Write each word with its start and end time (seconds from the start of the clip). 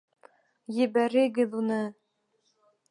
Ебәрегеҙ 0.77 1.55
уны!.. 1.61 1.81